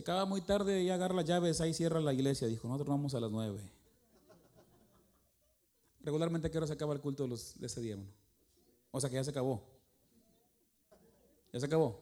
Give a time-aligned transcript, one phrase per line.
[0.00, 2.48] acaba muy tarde y agarra las llaves, ahí cierra la iglesia.
[2.48, 3.60] Dijo, nosotros vamos a las nueve.
[6.02, 7.98] Regularmente, ¿qué hora se acaba el culto de, los, ese día?
[8.90, 9.62] O sea que ya se acabó.
[11.52, 12.00] ¿Ya se acabó?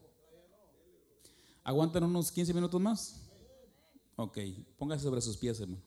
[1.65, 3.29] ¿Aguantan unos 15 minutos más?
[4.17, 4.39] Ok,
[4.77, 5.83] póngase sobre sus pies, hermano.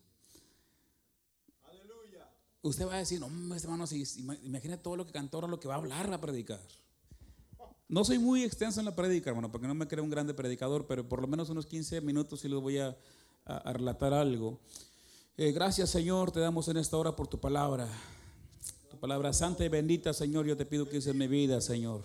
[2.63, 4.03] Usted va a decir, no, hermano, si,
[4.43, 6.61] imagina todo lo que cantó ahora, lo que va a hablar, va a predicar.
[7.91, 10.87] No soy muy extenso en la predica, hermano, porque no me creo un grande predicador,
[10.87, 12.97] pero por lo menos unos 15 minutos sí les voy a,
[13.65, 14.59] relatar algo.
[15.35, 17.89] Eh, gracias, Señor, te damos en esta hora por tu palabra.
[18.89, 22.01] Tu palabra santa y bendita, Señor, yo te pido que uses mi vida, Señor.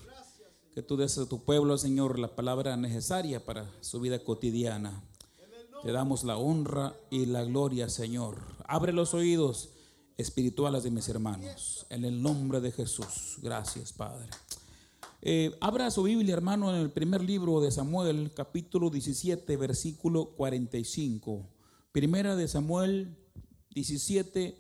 [0.74, 5.05] Que tú des a tu pueblo, Señor, la palabra necesaria para su vida cotidiana.
[5.84, 8.43] Te damos la honra y la gloria, Señor.
[8.66, 9.68] Abre los oídos
[10.16, 11.87] espirituales de mis hermanos.
[11.91, 13.37] En el nombre de Jesús.
[13.41, 14.27] Gracias, Padre.
[15.23, 21.48] Eh, abra su Biblia, hermano, en el primer libro de Samuel, capítulo 17, versículo 45.
[21.91, 23.16] Primera de Samuel
[23.71, 24.59] 17,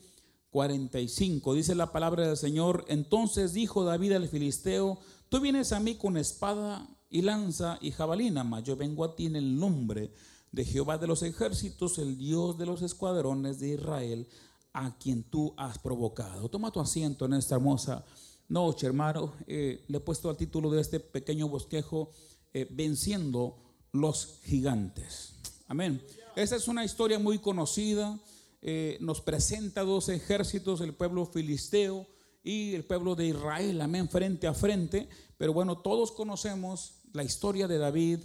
[0.50, 1.54] 45.
[1.54, 2.84] Dice la palabra del Señor.
[2.88, 8.42] Entonces dijo David al filisteo: Tú vienes a mí con espada y lanza y jabalina,
[8.42, 10.12] mas yo vengo a ti en el nombre
[10.52, 14.26] de Jehová de los ejércitos, el Dios de los escuadrones de Israel,
[14.72, 16.48] a quien tú has provocado.
[16.48, 18.04] Toma tu asiento en esta hermosa
[18.48, 19.34] noche, hermano.
[19.46, 22.10] Eh, le he puesto al título de este pequeño bosquejo,
[22.52, 23.56] eh, Venciendo
[23.92, 25.34] los gigantes.
[25.68, 26.02] Amén.
[26.36, 28.18] Esta es una historia muy conocida.
[28.62, 32.06] Eh, nos presenta dos ejércitos, el pueblo filisteo
[32.42, 35.08] y el pueblo de Israel, amén, frente a frente.
[35.36, 38.20] Pero bueno, todos conocemos la historia de David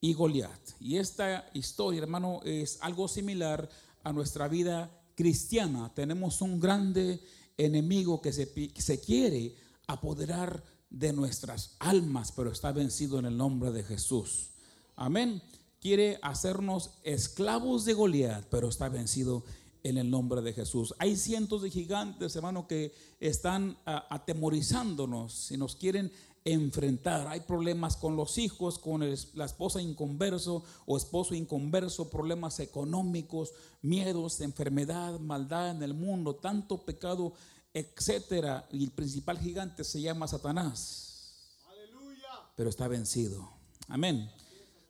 [0.00, 0.60] y Goliat.
[0.80, 3.68] Y esta historia, hermano, es algo similar
[4.02, 5.92] a nuestra vida cristiana.
[5.94, 7.20] Tenemos un grande
[7.56, 9.54] enemigo que se, se quiere
[9.86, 14.50] apoderar de nuestras almas, pero está vencido en el nombre de Jesús.
[14.96, 15.42] Amén.
[15.80, 19.44] Quiere hacernos esclavos de Goliat, pero está vencido
[19.82, 20.94] en el nombre de Jesús.
[20.98, 26.10] Hay cientos de gigantes, hermano, que están ah, atemorizándonos y nos quieren
[26.44, 27.26] enfrentar.
[27.28, 29.00] Hay problemas con los hijos, con
[29.34, 33.52] la esposa inconverso o esposo inconverso, problemas económicos,
[33.82, 37.32] miedos, enfermedad, maldad en el mundo, tanto pecado,
[37.74, 38.66] etcétera.
[38.72, 41.34] Y el principal gigante se llama Satanás.
[41.68, 42.28] Aleluya.
[42.56, 43.52] Pero está vencido.
[43.88, 44.30] Amén.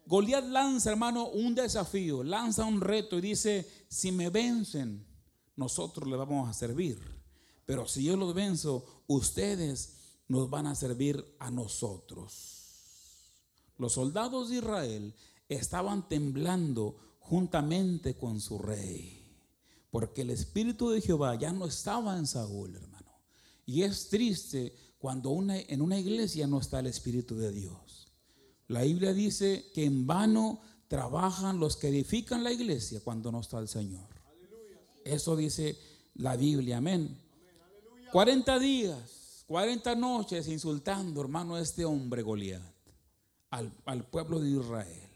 [0.06, 5.04] Goliat lanza, hermano, un desafío, lanza un reto y dice, si me vencen,
[5.56, 7.00] nosotros le vamos a servir.
[7.64, 12.64] Pero si yo los venzo, ustedes nos van a servir a nosotros.
[13.78, 15.14] Los soldados de Israel
[15.48, 19.23] estaban temblando juntamente con su rey,
[19.94, 23.12] porque el Espíritu de Jehová ya no estaba en Saúl, hermano.
[23.64, 28.08] Y es triste cuando una, en una iglesia no está el Espíritu de Dios.
[28.66, 33.60] La Biblia dice que en vano trabajan los que edifican la iglesia cuando no está
[33.60, 34.08] el Señor.
[35.04, 35.78] Eso dice
[36.14, 37.16] la Biblia, amén.
[38.10, 42.60] 40 días 40 noches insultando, hermano, a este hombre Goliat,
[43.50, 45.08] al, pueblo de Israel.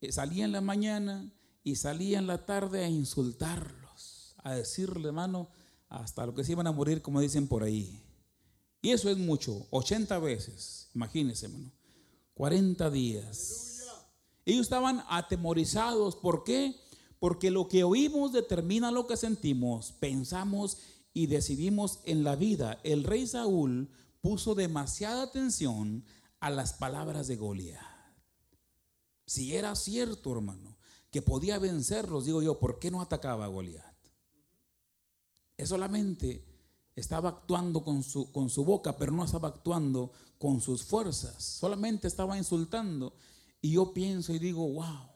[0.00, 1.32] Eh, salía en la mañana
[1.64, 5.48] y salía en la tarde a insultarlos, a decirle, hermano,
[5.88, 8.02] hasta lo que se iban a morir, como dicen por ahí.
[8.80, 11.70] Y eso es mucho, 80 veces, imagínense, hermano,
[12.34, 13.86] 40 días.
[14.44, 16.74] Ellos estaban atemorizados, ¿por qué?
[17.20, 20.78] Porque lo que oímos determina lo que sentimos, pensamos
[21.14, 22.80] y decidimos en la vida.
[22.82, 23.88] El rey Saúl
[24.20, 26.04] puso demasiada atención
[26.40, 27.80] a las palabras de Goliat.
[29.26, 30.76] Si era cierto, hermano,
[31.12, 33.94] que podía vencerlos, digo yo, ¿por qué no atacaba a Goliat?
[35.56, 36.44] Él solamente
[36.96, 41.40] estaba actuando con su, con su boca, pero no estaba actuando con sus fuerzas.
[41.44, 43.14] Solamente estaba insultando.
[43.60, 45.10] Y yo pienso y digo, wow.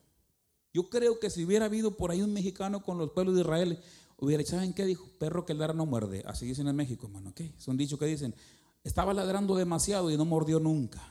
[0.72, 3.82] Yo creo que si hubiera habido por ahí un mexicano con los pueblos de Israel,
[4.18, 5.06] Hubiera, ¿saben qué dijo?
[5.18, 6.22] Perro que ladra no muerde.
[6.26, 7.34] Así dicen en México, hermano.
[7.34, 7.52] ¿qué?
[7.58, 8.34] Son dichos que dicen,
[8.82, 11.02] estaba ladrando demasiado y no mordió nunca.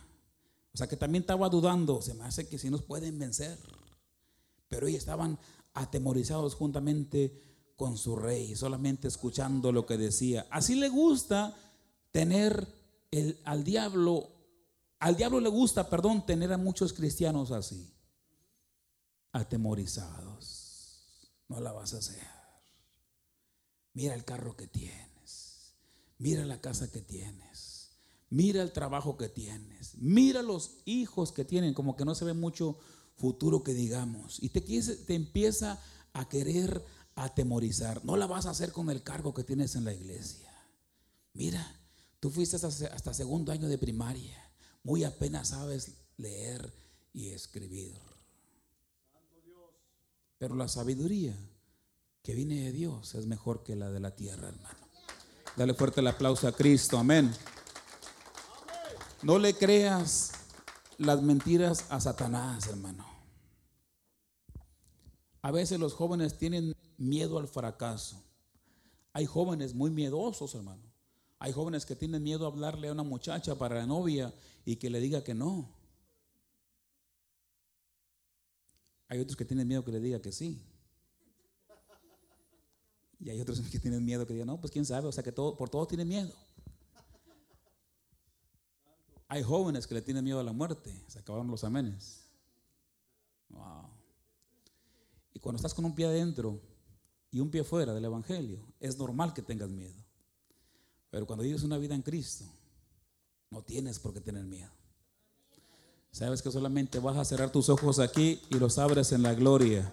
[0.74, 3.58] O sea que también estaba dudando, se me hace que si nos pueden vencer.
[4.68, 5.38] Pero ellos estaban
[5.74, 7.42] atemorizados juntamente
[7.76, 10.46] con su rey, solamente escuchando lo que decía.
[10.50, 11.54] Así le gusta
[12.10, 12.66] tener
[13.10, 14.30] el, al diablo,
[14.98, 17.92] al diablo le gusta, perdón, tener a muchos cristianos así,
[19.32, 21.30] atemorizados.
[21.48, 22.26] No la vas a hacer.
[23.92, 25.74] Mira el carro que tienes.
[26.18, 27.92] Mira la casa que tienes.
[28.30, 29.96] Mira el trabajo que tienes.
[29.98, 32.78] Mira los hijos que tienen, como que no se ve mucho
[33.16, 34.42] futuro que digamos.
[34.42, 35.80] Y te, te empieza
[36.12, 36.84] a querer
[37.14, 38.04] atemorizar.
[38.04, 40.52] No la vas a hacer con el cargo que tienes en la iglesia.
[41.32, 41.80] Mira,
[42.20, 44.42] tú fuiste hasta, hasta segundo año de primaria.
[44.82, 46.72] Muy apenas sabes leer
[47.12, 47.98] y escribir.
[50.38, 51.34] Pero la sabiduría
[52.22, 54.86] que viene de Dios es mejor que la de la tierra, hermano.
[55.56, 57.32] Dale fuerte el aplauso a Cristo, amén.
[59.22, 60.32] No le creas
[60.98, 63.06] las mentiras a Satanás, hermano.
[65.42, 68.22] A veces los jóvenes tienen miedo al fracaso.
[69.12, 70.82] Hay jóvenes muy miedosos, hermano.
[71.38, 74.34] Hay jóvenes que tienen miedo a hablarle a una muchacha para la novia
[74.64, 75.68] y que le diga que no.
[79.08, 80.60] Hay otros que tienen miedo que le diga que sí.
[83.20, 85.32] Y hay otros que tienen miedo que digan, no, pues quién sabe, o sea que
[85.32, 86.32] todo, por todo tienen miedo.
[89.28, 92.22] Hay jóvenes que le tienen miedo a la muerte, se acabaron los amenes.
[93.48, 93.88] Wow.
[95.34, 96.60] Y cuando estás con un pie adentro
[97.30, 99.94] y un pie fuera del Evangelio, es normal que tengas miedo.
[101.10, 102.44] Pero cuando vives una vida en Cristo,
[103.50, 104.70] no tienes por qué tener miedo.
[106.12, 109.92] Sabes que solamente vas a cerrar tus ojos aquí y los abres en la gloria.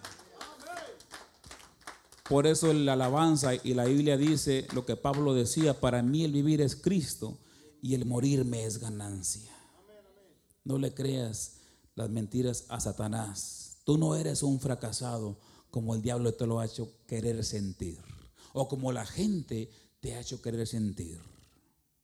[2.29, 6.31] Por eso la alabanza y la Biblia dice lo que Pablo decía, para mí el
[6.31, 7.37] vivir es Cristo
[7.83, 9.51] y el morirme es ganancia.
[10.63, 11.57] No le creas
[11.95, 13.79] las mentiras a Satanás.
[13.83, 15.37] Tú no eres un fracasado
[15.69, 17.99] como el diablo te lo ha hecho querer sentir
[18.53, 19.69] o como la gente
[19.99, 21.21] te ha hecho querer sentir.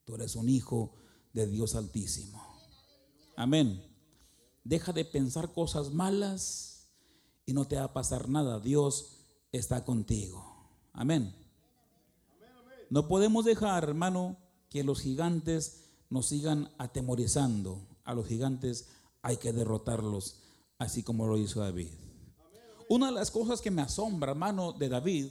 [0.03, 0.95] Tú eres un hijo
[1.31, 2.45] de Dios altísimo.
[3.37, 3.81] Amén.
[4.65, 6.89] Deja de pensar cosas malas
[7.45, 8.59] y no te va a pasar nada.
[8.59, 9.11] Dios
[9.53, 10.43] está contigo.
[10.91, 11.33] Amén.
[12.89, 17.87] No podemos dejar, hermano, que los gigantes nos sigan atemorizando.
[18.03, 18.87] A los gigantes
[19.21, 20.37] hay que derrotarlos,
[20.77, 21.89] así como lo hizo David.
[22.87, 25.27] Una de las cosas que me asombra, hermano, de David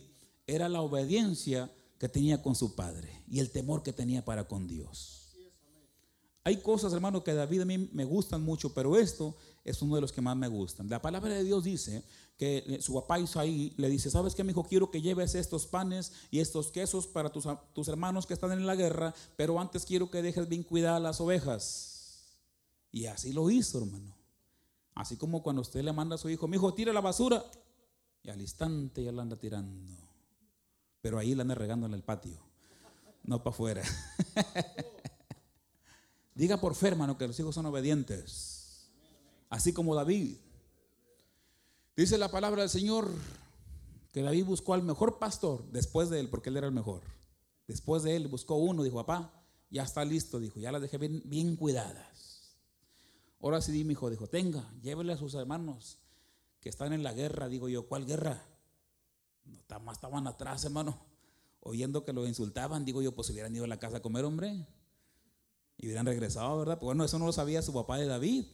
[0.46, 4.68] era la obediencia que tenía con su padre y el temor que tenía para con
[4.68, 5.34] Dios.
[6.44, 9.36] Hay cosas, hermano, que David a mí me gustan mucho, pero esto
[9.68, 10.88] es uno de los que más me gustan.
[10.88, 12.02] La palabra de Dios dice
[12.38, 14.64] que su papá Isaí le dice, ¿sabes qué, mi hijo?
[14.64, 18.66] Quiero que lleves estos panes y estos quesos para tus, tus hermanos que están en
[18.66, 22.38] la guerra, pero antes quiero que dejes bien cuidadas las ovejas.
[22.90, 24.16] Y así lo hizo, hermano.
[24.94, 27.44] Así como cuando usted le manda a su hijo, mi hijo, tira la basura.
[28.22, 29.94] Y al instante ya la anda tirando.
[31.02, 32.38] Pero ahí la anda regando en el patio,
[33.22, 33.82] no para afuera.
[36.34, 38.57] Diga por fe, hermano, que los hijos son obedientes
[39.48, 40.36] así como David.
[41.96, 43.10] Dice la palabra del Señor
[44.12, 47.02] que David buscó al mejor pastor después de él, porque él era el mejor.
[47.66, 49.32] Después de él buscó uno, dijo, papá,
[49.70, 52.56] ya está listo, dijo, ya las dejé bien, cuidadas.
[53.40, 55.98] Ahora sí, mi hijo, dijo, tenga, llévele a sus hermanos
[56.60, 57.48] que están en la guerra.
[57.48, 58.42] Digo yo, ¿cuál guerra?
[59.44, 60.98] No, estaban atrás, hermano,
[61.60, 62.84] oyendo que lo insultaban.
[62.84, 64.66] Digo yo, pues hubieran ido a la casa a comer, hombre,
[65.76, 66.78] y hubieran regresado, ¿verdad?
[66.78, 68.46] Pues bueno, eso no lo sabía su papá de David.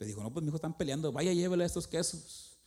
[0.00, 2.58] Le dijo, no, pues mi hijo están peleando, vaya, llévele estos quesos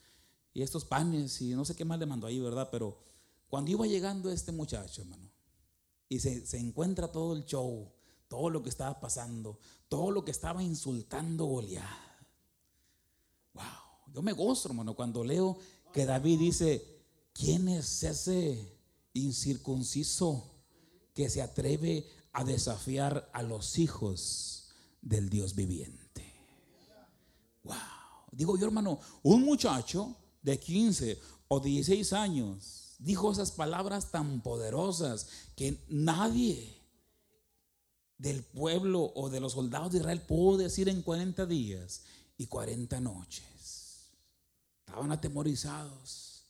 [0.54, 2.70] y estos panes y no sé qué más le mandó ahí, ¿verdad?
[2.72, 3.00] Pero
[3.50, 5.32] cuando iba llegando este muchacho, hermano,
[6.08, 7.92] y se, encuentra todo el show,
[8.28, 9.58] todo lo que estaba pasando,
[9.90, 11.84] todo lo que estaba insultando Goliat.
[13.54, 15.58] Wow, yo me gozo, hermano, cuando leo
[15.92, 17.04] que David dice,
[17.34, 18.78] ¿quién es ese
[19.14, 20.52] incircunciso
[21.16, 24.70] que se atreve a desafiar a los hijos
[25.02, 26.03] del Dios viviente?
[27.64, 27.76] Wow.
[28.32, 35.28] Digo yo, hermano, un muchacho de 15 o 16 años dijo esas palabras tan poderosas
[35.56, 36.82] que nadie
[38.18, 42.04] del pueblo o de los soldados de Israel pudo decir en 40 días
[42.38, 44.12] y 40 noches.
[44.80, 46.46] Estaban atemorizados,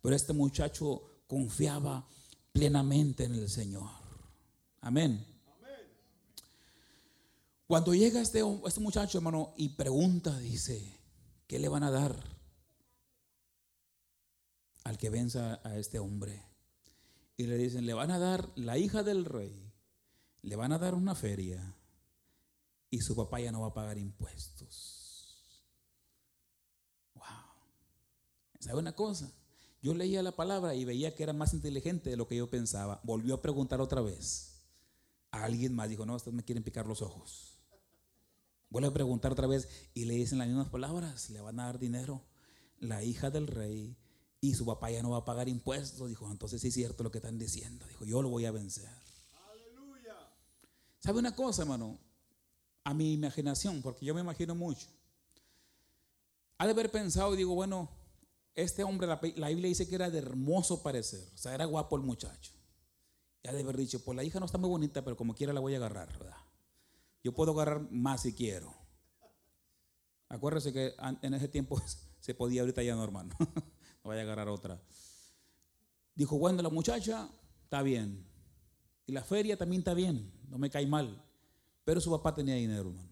[0.00, 2.06] pero este muchacho confiaba
[2.52, 3.90] plenamente en el Señor.
[4.80, 5.24] Amén.
[7.68, 10.82] Cuando llega este, este muchacho, hermano, y pregunta, dice,
[11.46, 12.16] ¿qué le van a dar
[14.84, 16.42] al que venza a este hombre?
[17.36, 19.70] Y le dicen, le van a dar la hija del rey,
[20.40, 21.76] le van a dar una feria
[22.88, 25.62] y su papá ya no va a pagar impuestos.
[27.16, 27.24] Wow.
[28.60, 29.30] ¿Sabe una cosa?
[29.82, 33.02] Yo leía la palabra y veía que era más inteligente de lo que yo pensaba.
[33.04, 34.62] Volvió a preguntar otra vez.
[35.32, 37.57] A alguien más dijo, no, estos me quieren picar los ojos.
[38.70, 41.78] Vuelve a preguntar otra vez y le dicen las mismas palabras, le van a dar
[41.78, 42.24] dinero.
[42.80, 43.96] La hija del rey
[44.40, 46.08] y su papá ya no va a pagar impuestos.
[46.08, 47.86] Dijo, entonces sí es cierto lo que están diciendo.
[47.86, 48.88] Dijo, yo lo voy a vencer.
[49.50, 50.14] Aleluya.
[51.00, 51.98] ¿Sabe una cosa, hermano?
[52.84, 54.86] A mi imaginación, porque yo me imagino mucho.
[56.58, 57.88] Ha de haber pensado y digo, bueno,
[58.54, 61.96] este hombre, la, la, Biblia dice que era de hermoso parecer, o sea, era guapo
[61.96, 62.52] el muchacho.
[63.42, 65.52] Y ha de haber dicho, pues la hija no está muy bonita, pero como quiera
[65.52, 66.36] la voy a agarrar, ¿verdad?
[67.22, 68.74] Yo puedo agarrar más si quiero.
[70.28, 71.80] Acuérdese que en ese tiempo
[72.20, 73.34] se podía, ahorita ya no, hermano.
[74.04, 74.80] vaya a agarrar otra.
[76.14, 77.28] Dijo, bueno, la muchacha
[77.64, 78.26] está bien.
[79.06, 81.24] Y la feria también está bien, no me cae mal.
[81.84, 83.08] Pero su papá tenía dinero, hermano.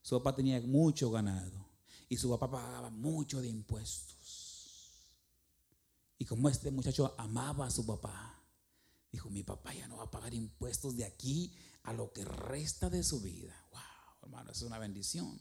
[0.00, 1.68] Su papá tenía mucho ganado.
[2.08, 4.10] Y su papá pagaba mucho de impuestos.
[6.18, 8.42] Y como este muchacho amaba a su papá,
[9.10, 12.90] dijo, mi papá ya no va a pagar impuestos de aquí a lo que resta
[12.90, 13.54] de su vida.
[13.72, 13.80] Wow,
[14.22, 15.40] hermano, es una bendición.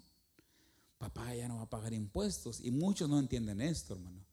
[0.98, 2.60] Papá ya no va a pagar impuestos.
[2.62, 4.25] Y muchos no entienden esto, hermano.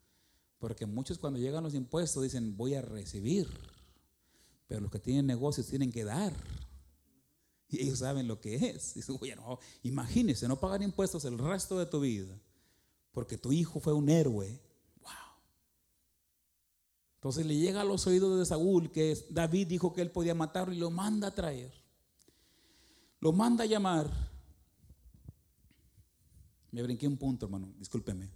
[0.58, 3.48] Porque muchos cuando llegan los impuestos dicen, voy a recibir.
[4.66, 6.34] Pero los que tienen negocios tienen que dar.
[7.68, 8.94] Y ellos saben lo que es.
[9.20, 12.36] bueno, imagínese, no pagar impuestos el resto de tu vida.
[13.12, 14.60] Porque tu hijo fue un héroe.
[15.00, 15.12] Wow.
[17.16, 20.74] Entonces le llega a los oídos de Saúl que David dijo que él podía matarlo
[20.74, 21.85] y lo manda a traer.
[23.20, 24.10] Lo manda a llamar.
[26.70, 28.30] Me brinqué un punto, hermano, discúlpeme.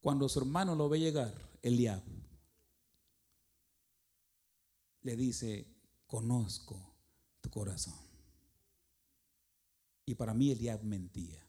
[0.00, 2.02] Cuando su hermano lo ve llegar, Eliab,
[5.02, 5.66] le dice,
[6.06, 6.94] conozco
[7.40, 7.98] tu corazón.
[10.04, 11.44] Y para mí Eliab mentía.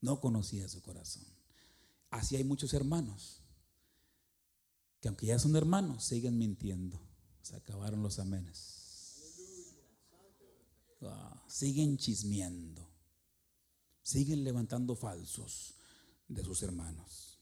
[0.00, 1.24] No conocía su corazón.
[2.10, 3.42] Así hay muchos hermanos
[5.02, 7.00] que aunque ya son hermanos, siguen mintiendo.
[7.42, 8.81] Se acabaron los amenes.
[11.46, 12.88] Siguen chismeando.
[14.02, 15.74] Siguen levantando falsos
[16.28, 17.38] de sus hermanos.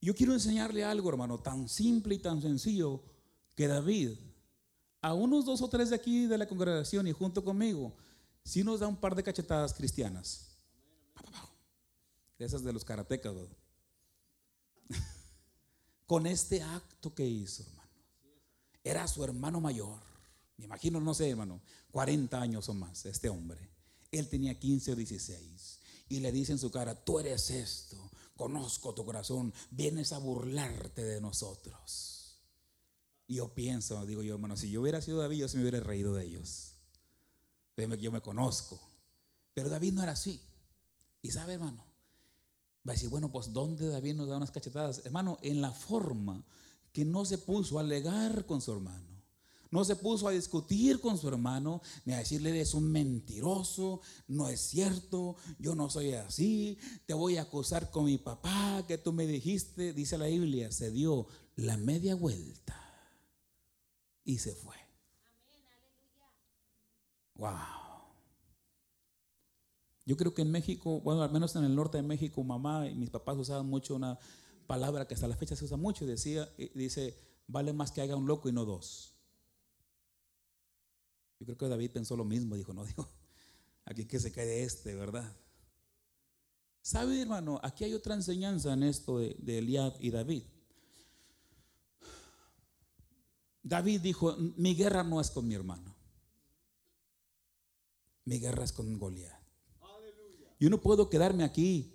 [0.00, 3.02] Yo quiero enseñarle algo, hermano, tan simple y tan sencillo
[3.54, 4.10] que David,
[5.00, 7.96] a unos dos o tres de aquí de la congregación y junto conmigo,
[8.44, 10.50] si nos da un par de cachetadas cristianas.
[12.38, 13.34] esas de los karatecas,
[16.06, 17.90] Con este acto que hizo, hermano.
[18.82, 20.13] Era su hermano mayor.
[20.56, 23.70] Me imagino, no sé, hermano, 40 años o más, este hombre.
[24.10, 25.80] Él tenía 15 o 16.
[26.08, 31.02] Y le dice en su cara, tú eres esto, conozco tu corazón, vienes a burlarte
[31.02, 32.40] de nosotros.
[33.26, 35.80] Y yo pienso, digo yo, hermano, si yo hubiera sido David, yo se me hubiera
[35.80, 36.74] reído de ellos
[38.00, 38.80] yo me conozco.
[39.52, 40.40] Pero David no era así.
[41.22, 41.84] Y sabe, hermano,
[42.86, 45.02] va a decir, bueno, pues ¿dónde David nos da unas cachetadas?
[45.04, 46.44] Hermano, en la forma
[46.92, 49.13] que no se puso a alegar con su hermano.
[49.74, 54.48] No se puso a discutir con su hermano, ni a decirle, eres un mentiroso, no
[54.48, 59.12] es cierto, yo no soy así, te voy a acusar con mi papá, que tú
[59.12, 61.26] me dijiste, dice la Biblia, se dio
[61.56, 62.80] la media vuelta
[64.22, 64.76] y se fue.
[67.34, 67.50] Wow.
[70.06, 72.94] Yo creo que en México, bueno, al menos en el norte de México, mamá y
[72.94, 74.20] mis papás usaban mucho una
[74.68, 78.28] palabra que hasta la fecha se usa mucho decía, dice, vale más que haga un
[78.28, 79.13] loco y no dos.
[81.44, 83.06] Yo creo que David pensó lo mismo, dijo, no, digo,
[83.84, 85.30] aquí que se quede este, ¿verdad?
[86.80, 87.60] ¿Sabe, hermano?
[87.62, 90.44] Aquí hay otra enseñanza en esto de, de Eliab y David.
[93.62, 95.94] David dijo, mi guerra no es con mi hermano.
[98.24, 99.42] Mi guerra es con Goliat.
[100.58, 101.94] Yo no puedo quedarme aquí,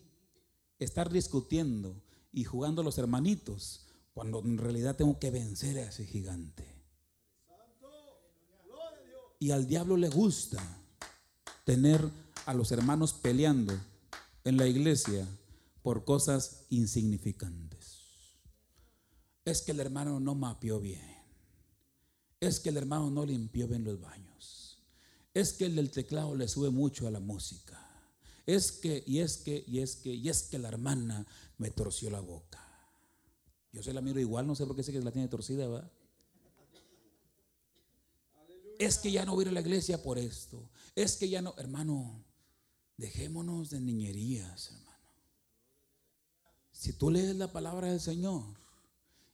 [0.78, 6.06] estar discutiendo y jugando a los hermanitos, cuando en realidad tengo que vencer a ese
[6.06, 6.69] gigante.
[9.40, 10.62] Y al diablo le gusta
[11.64, 12.08] tener
[12.46, 13.74] a los hermanos peleando
[14.44, 15.26] en la iglesia
[15.82, 18.02] por cosas insignificantes.
[19.46, 21.18] Es que el hermano no mapeó bien.
[22.40, 24.30] Es que el hermano no limpió bien los baños
[25.34, 27.86] es que el del teclado le sube mucho a la música.
[28.46, 31.26] Es que, y es que, y es que, y es que la hermana
[31.58, 32.66] me torció la boca.
[33.72, 35.92] Yo se la miro igual, no sé por qué sé que la tiene torcida, ¿verdad?
[38.80, 40.70] Es que ya no voy a ir a la iglesia por esto.
[40.96, 42.24] Es que ya no, hermano,
[42.96, 44.90] dejémonos de niñerías, hermano.
[46.72, 48.46] Si tú lees la palabra del Señor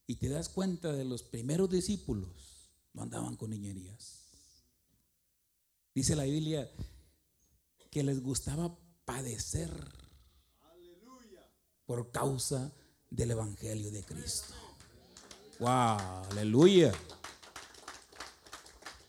[0.08, 4.24] y te das cuenta de los primeros discípulos, no andaban con niñerías.
[5.94, 6.68] Dice la Biblia
[7.92, 8.76] que les gustaba
[9.06, 9.72] padecer
[11.86, 12.74] por causa
[13.12, 14.56] del Evangelio de Cristo.
[15.60, 16.92] Wow, aleluya.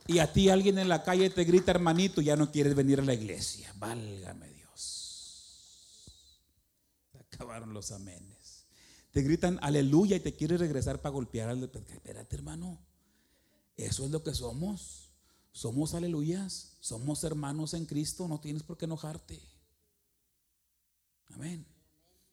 [0.07, 3.05] Y a ti alguien en la calle te grita, hermanito, ya no quieres venir a
[3.05, 3.73] la iglesia.
[3.79, 6.13] Válgame Dios.
[7.33, 8.67] Acabaron los amenes.
[9.11, 11.65] Te gritan aleluya y te quieres regresar para golpear al...
[11.65, 12.79] Espérate, hermano.
[13.77, 15.11] Eso es lo que somos.
[15.53, 19.41] Somos aleluyas, somos hermanos en Cristo, no tienes por qué enojarte.
[21.31, 21.67] Amén.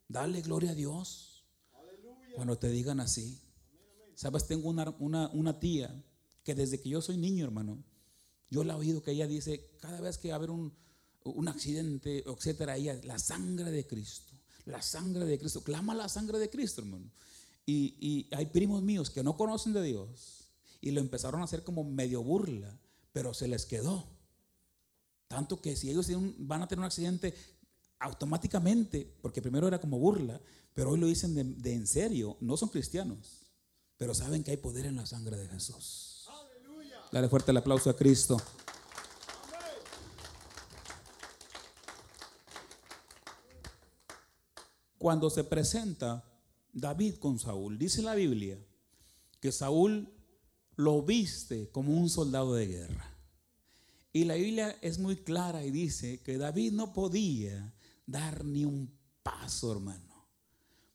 [0.10, 1.46] Dale gloria a Dios
[2.36, 3.40] cuando te digan así.
[4.16, 6.04] Sabes, tengo una, una, tía
[6.44, 7.84] que desde que yo soy niño, hermano,
[8.50, 10.74] yo la he oído que ella dice, cada vez que va a haber un,
[11.24, 14.34] un accidente, etcétera, ella, la sangre de Cristo,
[14.66, 15.62] La sangre de Cristo.
[15.64, 17.12] Clama la sangre de Cristo, hermano.
[17.66, 21.64] Y, y hay primos míos que no conocen de Dios y lo empezaron a hacer
[21.64, 22.78] como medio burla,
[23.12, 24.06] pero se les quedó.
[25.28, 26.08] Tanto que si ellos
[26.38, 27.34] van a tener un accidente
[28.00, 30.40] automáticamente, porque primero era como burla,
[30.74, 33.46] pero hoy lo dicen de, en serio, no son cristianos,
[33.98, 36.13] pero saben que hay poder en la sangre de Jesús.
[37.14, 38.42] Dale fuerte el aplauso a Cristo.
[44.98, 46.24] Cuando se presenta
[46.72, 48.58] David con Saúl, dice la Biblia
[49.40, 50.12] que Saúl
[50.76, 53.16] lo viste como un soldado de guerra.
[54.12, 57.76] Y la Biblia es muy clara y dice que David no podía
[58.08, 58.92] dar ni un
[59.22, 60.30] paso, hermano,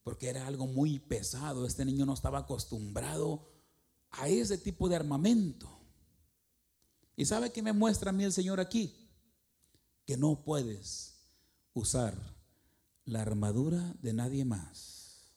[0.02, 1.64] porque era algo muy pesado.
[1.64, 3.48] Este niño no estaba acostumbrado
[4.10, 5.77] a ese tipo de armamento.
[7.18, 8.94] ¿Y sabe qué me muestra a mí el Señor aquí?
[10.06, 11.16] Que no puedes
[11.74, 12.16] usar
[13.06, 15.32] la armadura de nadie más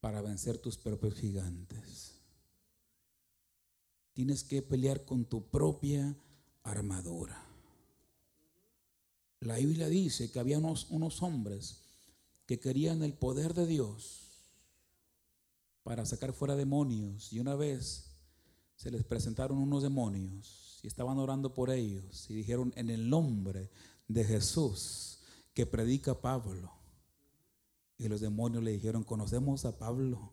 [0.00, 2.14] para vencer tus propios gigantes.
[4.14, 6.16] Tienes que pelear con tu propia
[6.62, 7.44] armadura.
[9.40, 11.82] La Biblia dice que había unos, unos hombres
[12.46, 14.30] que querían el poder de Dios
[15.82, 17.34] para sacar fuera demonios.
[17.34, 18.16] Y una vez
[18.76, 23.70] se les presentaron unos demonios estaban orando por ellos y dijeron en el nombre
[24.08, 25.20] de Jesús
[25.54, 26.72] que predica Pablo.
[27.98, 30.32] Y los demonios le dijeron, conocemos a Pablo,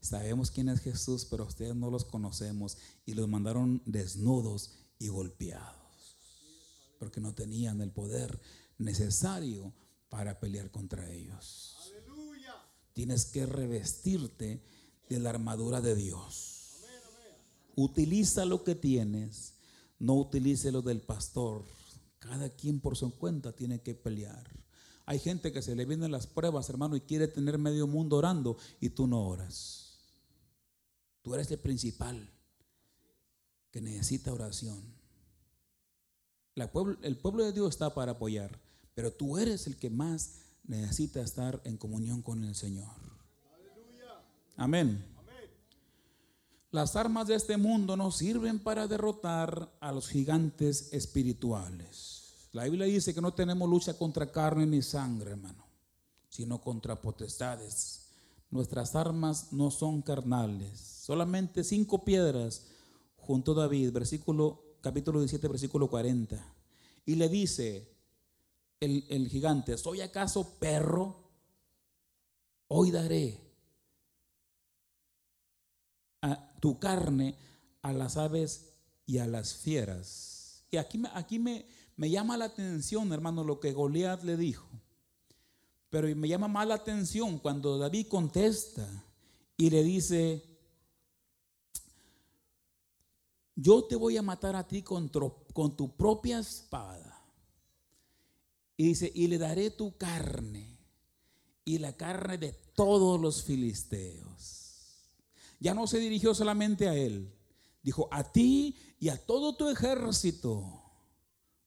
[0.00, 2.76] sabemos quién es Jesús, pero ustedes no los conocemos.
[3.06, 5.84] Y los mandaron desnudos y golpeados
[7.04, 8.40] porque no tenían el poder
[8.78, 9.74] necesario
[10.08, 11.76] para pelear contra ellos.
[12.94, 14.62] Tienes que revestirte
[15.10, 16.80] de la armadura de Dios.
[17.76, 19.54] Utiliza lo que tienes,
[19.98, 21.64] no utilice lo del pastor.
[22.18, 24.48] Cada quien por su cuenta tiene que pelear.
[25.06, 28.56] Hay gente que se le vienen las pruebas, hermano, y quiere tener medio mundo orando
[28.80, 29.98] y tú no oras.
[31.22, 32.30] Tú eres el principal
[33.70, 34.94] que necesita oración
[37.02, 38.60] el pueblo de Dios está para apoyar,
[38.94, 42.94] pero tú eres el que más necesita estar en comunión con el Señor.
[44.56, 45.04] Amén.
[46.74, 52.48] Las armas de este mundo no sirven para derrotar a los gigantes espirituales.
[52.50, 55.64] La Biblia dice que no tenemos lucha contra carne ni sangre, hermano,
[56.28, 58.08] sino contra potestades.
[58.50, 60.80] Nuestras armas no son carnales.
[60.80, 62.66] Solamente cinco piedras
[63.18, 66.44] junto a David, versículo capítulo 17, versículo 40.
[67.06, 67.88] Y le dice
[68.80, 71.22] el, gigante, ¿soy acaso perro?
[72.66, 73.43] Hoy daré
[76.60, 77.36] tu carne
[77.82, 78.72] a las aves
[79.06, 80.64] y a las fieras.
[80.70, 84.66] Y aquí, aquí me, me llama la atención, hermano, lo que Goliat le dijo.
[85.90, 88.88] Pero me llama más la atención cuando David contesta
[89.56, 90.42] y le dice,
[93.54, 97.22] yo te voy a matar a ti con, con tu propia espada.
[98.76, 100.76] Y dice, y le daré tu carne
[101.64, 104.63] y la carne de todos los filisteos.
[105.60, 107.32] Ya no se dirigió solamente a él.
[107.82, 110.82] Dijo, a ti y a todo tu ejército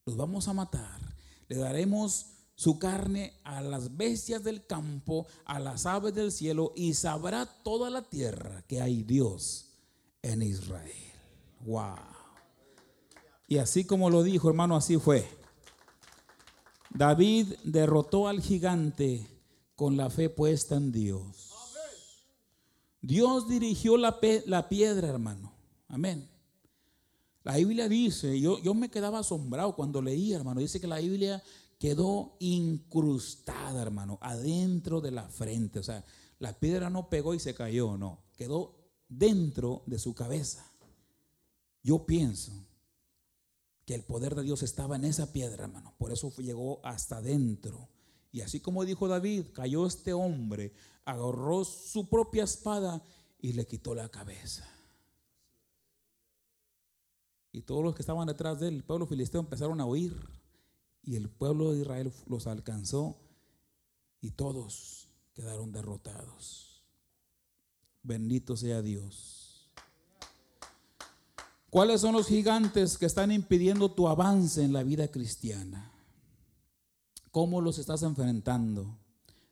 [0.06, 1.00] los vamos a matar.
[1.48, 6.96] Le daremos su carne a las bestias del campo, a las aves del cielo, y
[6.96, 9.68] sabrá toda la tierra que hay Dios
[10.24, 10.92] en Israel.
[11.66, 11.98] Wow.
[13.48, 15.28] Y así como lo dijo, hermano, así fue.
[16.90, 19.28] David derrotó al gigante
[19.76, 21.54] con la fe puesta en Dios.
[23.02, 25.54] Dios dirigió la, la piedra, hermano.
[25.88, 26.30] Amén.
[27.44, 30.60] La Biblia dice, yo, yo me quedaba asombrado cuando leía, hermano.
[30.60, 31.42] Dice que la Biblia
[31.80, 35.80] quedó incrustada, hermano, adentro de la frente.
[35.80, 36.04] O sea,
[36.40, 38.26] la piedra no pegó y se cayó, no.
[38.36, 38.76] Quedó
[39.08, 40.70] dentro de su cabeza.
[41.84, 42.52] Yo pienso
[43.86, 45.94] que el poder de Dios estaba en esa piedra, hermano.
[45.98, 47.88] Por eso llegó hasta adentro.
[48.32, 50.74] Y así como dijo David, cayó este hombre,
[51.06, 53.02] agarró su propia espada
[53.40, 54.68] y le quitó la cabeza.
[57.52, 60.16] Y todos los que estaban detrás del pueblo filisteo empezaron a huir.
[61.04, 63.18] Y el pueblo de Israel los alcanzó
[64.22, 66.84] y todos quedaron derrotados.
[68.04, 69.72] Bendito sea Dios.
[71.70, 75.92] ¿Cuáles son los gigantes que están impidiendo tu avance en la vida cristiana?
[77.38, 78.98] ¿Cómo los estás enfrentando?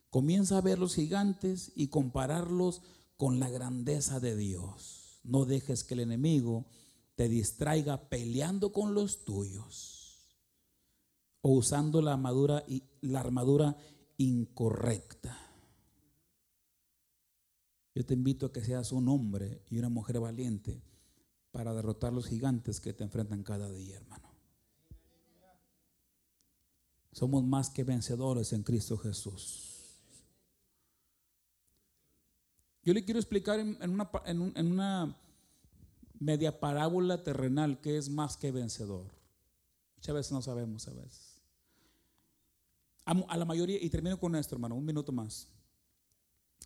[0.10, 2.82] Comienza a ver los gigantes y compararlos
[3.15, 5.19] con la grandeza de Dios.
[5.24, 6.65] No dejes que el enemigo
[7.13, 10.36] te distraiga peleando con los tuyos
[11.41, 12.63] o usando la armadura,
[13.02, 13.78] la armadura
[14.17, 15.38] incorrecta.
[17.93, 20.82] Yo te invito a que seas un hombre y una mujer valiente
[21.52, 24.25] para derrotar los gigantes que te enfrentan cada día, hermano.
[27.15, 29.86] Somos más que vencedores en Cristo Jesús.
[32.84, 35.15] Yo le quiero explicar en, una,
[36.19, 39.06] media parábola terrenal que es más que vencedor.
[39.95, 41.41] Muchas veces no sabemos, a veces.
[43.06, 45.47] A, la mayoría, y termino con esto, hermano, un minuto más.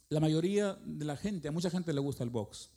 [0.09, 2.71] La mayoría de la gente, a mucha gente le gusta el box.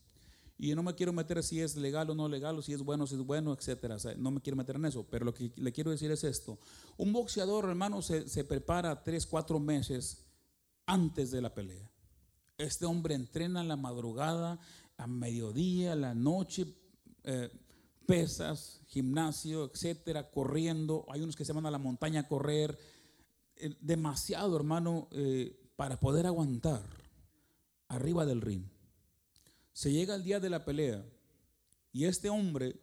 [0.62, 2.82] Y yo no me quiero meter si es legal o no legal, o si es
[2.82, 3.96] bueno o si es bueno, etcétera.
[4.16, 5.04] no me quiero meter en eso.
[5.10, 6.60] Pero lo que le quiero decir es esto:
[6.98, 10.24] un boxeador, hermano, se, se prepara tres, cuatro meses
[10.86, 11.90] antes de la pelea.
[12.58, 14.60] Este hombre entrena en la madrugada,
[14.98, 16.72] a mediodía, a la noche,
[17.24, 17.50] eh,
[18.06, 21.06] pesas, gimnasio, etcétera, corriendo.
[21.08, 22.78] Hay unos que se van a la montaña a correr.
[23.56, 26.84] Eh, demasiado, hermano, eh, para poder aguantar
[27.88, 28.62] arriba del ring.
[29.72, 31.04] Se llega el día de la pelea
[31.92, 32.80] y este hombre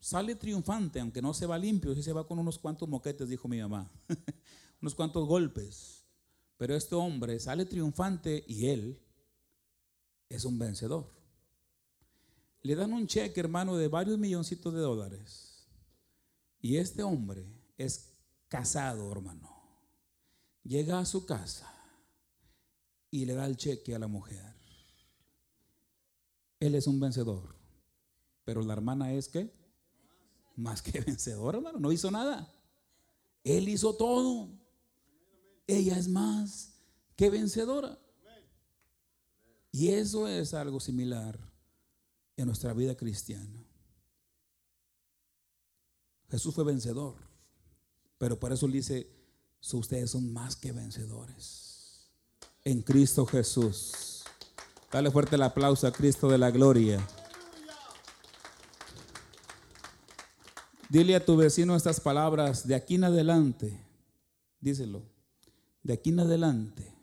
[0.00, 3.48] sale triunfante, aunque no se va limpio, sí se va con unos cuantos moquetes, dijo
[3.48, 3.90] mi mamá,
[4.80, 6.04] unos cuantos golpes.
[6.56, 9.00] Pero este hombre sale triunfante y él
[10.28, 11.18] es un vencedor
[12.62, 15.66] le dan un cheque, hermano, de varios milloncitos de dólares.
[16.60, 18.12] Y este hombre es
[18.48, 19.48] casado, hermano.
[20.64, 21.72] Llega a su casa
[23.10, 24.57] y le da el cheque a la mujer.
[26.60, 27.54] Él es un vencedor.
[28.44, 29.52] Pero la hermana es que
[30.56, 32.52] más que vencedora, hermano, no hizo nada.
[33.44, 34.48] Él hizo todo.
[35.66, 36.74] Ella es más
[37.16, 37.98] que vencedora.
[39.70, 41.38] Y eso es algo similar
[42.36, 43.64] en nuestra vida cristiana.
[46.30, 47.16] Jesús fue vencedor,
[48.18, 49.10] pero por eso le dice,
[49.72, 51.68] ustedes son más que vencedores
[52.64, 54.17] en Cristo Jesús.
[54.90, 57.06] Dale fuerte el aplauso a Cristo de la gloria.
[60.88, 63.78] Dile a tu vecino estas palabras, de aquí en adelante,
[64.58, 65.02] díselo,
[65.82, 66.94] de aquí en adelante,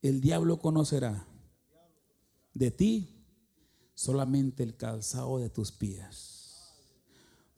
[0.00, 1.26] el diablo conocerá
[2.54, 3.22] de ti
[3.94, 6.72] solamente el calzado de tus pies,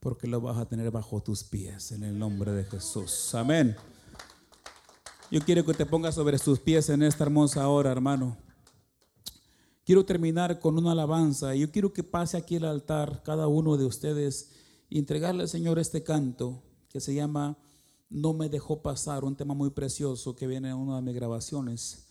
[0.00, 3.32] porque lo vas a tener bajo tus pies en el nombre de Jesús.
[3.36, 3.76] Amén.
[5.30, 8.47] Yo quiero que te pongas sobre tus pies en esta hermosa hora, hermano.
[9.88, 11.54] Quiero terminar con una alabanza.
[11.54, 14.50] Yo quiero que pase aquí el altar cada uno de ustedes
[14.90, 17.56] y entregarle al Señor este canto que se llama
[18.10, 22.04] No me dejó pasar, un tema muy precioso que viene en una de mis grabaciones,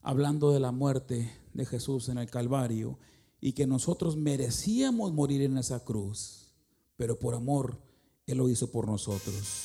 [0.00, 3.00] hablando de la muerte de Jesús en el Calvario
[3.40, 6.52] y que nosotros merecíamos morir en esa cruz,
[6.96, 7.80] pero por amor
[8.28, 9.64] Él lo hizo por nosotros.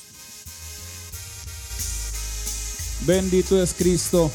[3.06, 4.28] Bendito es Cristo.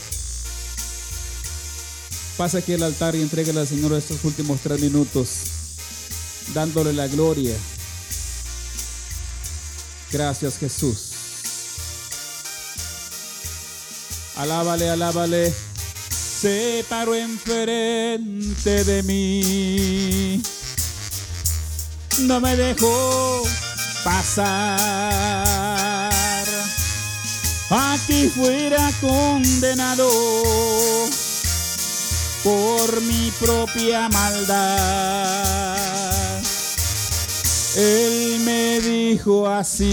[2.38, 5.30] Pasa aquí al altar y entregue al Señor estos últimos tres minutos,
[6.54, 7.56] dándole la gloria.
[10.12, 11.12] Gracias Jesús.
[14.36, 15.54] Alábale, alábale
[16.46, 20.42] se paró enfrente de mí.
[22.20, 23.42] No me dejó
[24.04, 25.32] pasar.
[27.72, 30.08] Aquí fuera condenado
[32.46, 35.76] por mi propia maldad.
[37.76, 39.86] Él me dijo así,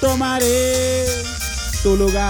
[0.00, 1.06] tomaré
[1.84, 2.24] tu lugar.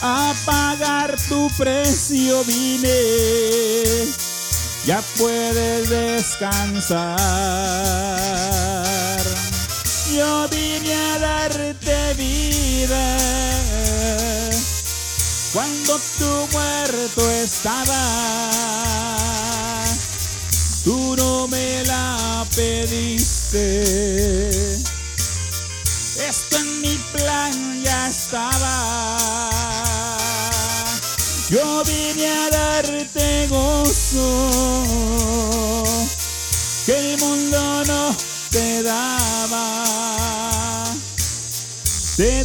[0.00, 4.08] A pagar tu precio vine,
[4.86, 7.20] ya puedes descansar.
[10.10, 13.21] Yo vine a darte vida
[15.52, 18.50] cuando tu muerto estaba.
[20.84, 23.82] Tú no me la pediste
[26.28, 29.48] esto en mi plan ya estaba.
[31.50, 35.11] Yo vine a darte gozo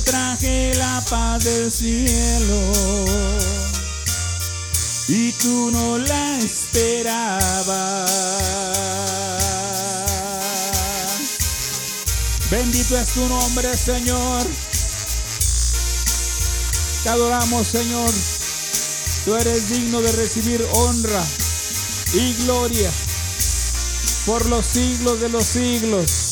[0.04, 2.72] Traje la paz del cielo
[5.08, 8.10] y tú no la esperabas.
[12.52, 14.46] Bendito es tu nombre, Señor.
[17.04, 18.12] Te adoramos, Señor.
[19.26, 21.24] Tú eres digno de recibir honra
[22.14, 22.92] y gloria
[24.26, 26.27] por los siglos de los siglos.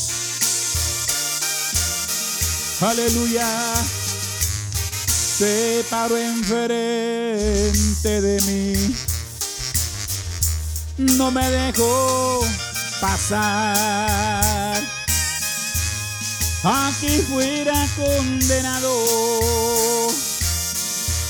[2.81, 3.73] Aleluya.
[5.37, 7.71] Se paró enfrente
[8.21, 8.95] de mí.
[10.97, 12.45] No me dejó
[12.99, 14.81] pasar.
[16.63, 18.91] Aquí fuera condenado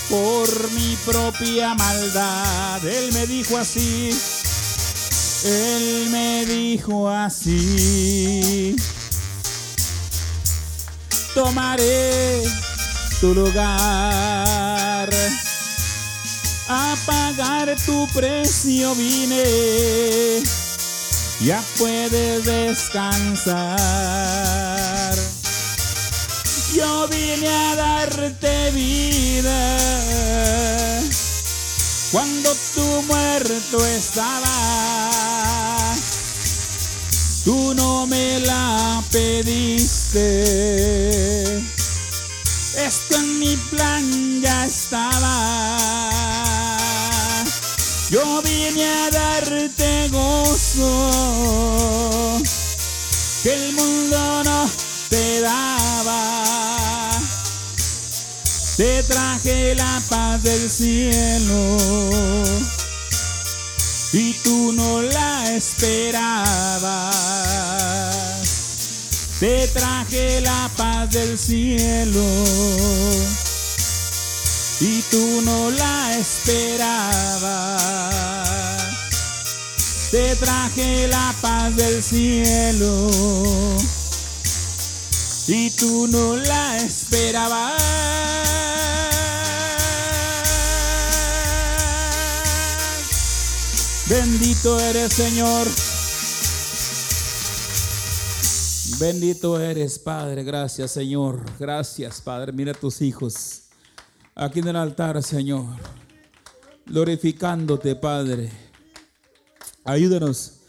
[0.10, 2.84] por mi propia maldad.
[2.86, 4.10] Él me dijo así.
[5.44, 8.76] Él me dijo así
[11.36, 12.42] tomaré
[13.20, 15.10] tu lugar.
[16.68, 20.42] A pagar tu precio vine,
[21.42, 23.76] ya puedes descansar.
[26.74, 29.78] Yo vine a darte vida
[32.12, 34.56] cuando tu muerto estaba
[37.46, 40.05] tú no me la pediste.
[42.78, 45.78] Esto en mi plan ya estaba.
[48.10, 51.12] Yo vine a darte gozo
[53.44, 54.70] que el mundo no
[55.10, 57.12] te daba.
[58.78, 61.78] Te traje la paz del cielo
[64.14, 67.15] y tú no la esperabas.
[69.46, 72.24] Te traje la paz del cielo
[74.80, 77.80] y tú no la esperabas.
[80.10, 83.08] Te traje la paz del cielo
[85.48, 87.84] y tú no la esperabas.
[94.08, 95.85] Bendito eres, Señor.
[99.00, 100.44] Bendito eres, Padre.
[100.44, 101.44] Gracias, Señor.
[101.60, 102.52] Gracias, Padre.
[102.52, 103.64] Mira a tus hijos
[104.34, 105.76] aquí en el altar, Señor.
[106.86, 108.52] Glorificándote, Padre.
[109.84, 110.60] Ayúdanos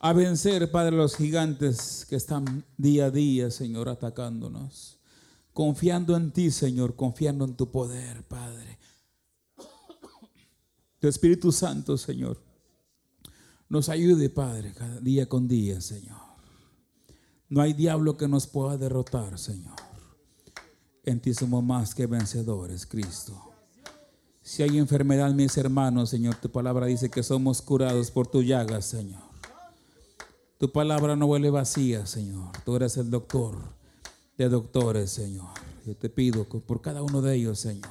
[0.00, 4.98] a vencer, Padre, los gigantes que están día a día, Señor, atacándonos.
[5.52, 8.78] Confiando en ti, Señor, confiando en tu poder, Padre.
[10.98, 12.46] Tu Espíritu Santo, Señor
[13.68, 16.25] nos ayude, Padre, cada día con día, Señor.
[17.48, 19.76] No hay diablo que nos pueda derrotar, Señor.
[21.04, 23.40] En ti somos más que vencedores, Cristo.
[24.42, 28.82] Si hay enfermedad, mis hermanos, Señor, tu palabra dice que somos curados por tu llaga,
[28.82, 29.22] Señor.
[30.58, 32.50] Tu palabra no huele vacía, Señor.
[32.64, 33.56] Tú eres el doctor
[34.36, 35.50] de doctores, Señor.
[35.84, 37.90] Yo te pido por cada uno de ellos, Señor.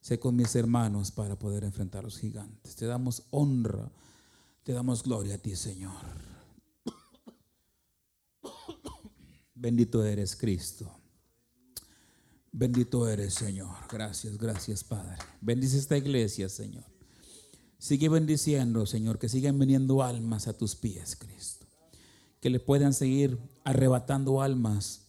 [0.00, 2.74] Sé con mis hermanos para poder enfrentar a los gigantes.
[2.74, 3.90] Te damos honra
[4.68, 5.94] te damos gloria a ti, Señor.
[9.60, 10.88] Bendito eres, Cristo.
[12.52, 13.74] Bendito eres, Señor.
[13.90, 15.16] Gracias, gracias, Padre.
[15.40, 16.84] Bendice esta iglesia, Señor.
[17.76, 21.66] Sigue bendiciendo, Señor, que sigan viniendo almas a tus pies, Cristo.
[22.40, 25.08] Que le puedan seguir arrebatando almas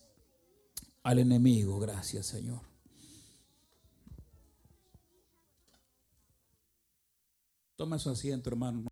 [1.04, 1.80] al enemigo.
[1.80, 2.62] Gracias, Señor.
[7.76, 8.88] Toma su asiento, hermano.